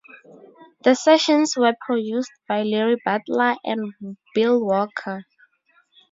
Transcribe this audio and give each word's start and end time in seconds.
The 0.83 0.95
sessions 0.95 1.55
were 1.55 1.75
produced 1.79 2.31
by 2.47 2.63
Larry 2.63 2.97
Butler 3.05 3.55
and 3.63 3.93
Bill 4.33 4.59
Walker. 4.59 5.25